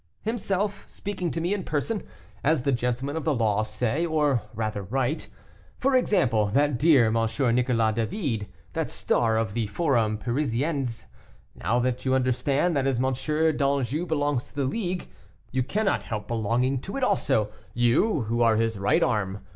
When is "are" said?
18.41-18.55